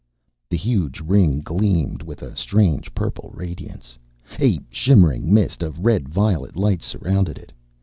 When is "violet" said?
6.09-6.55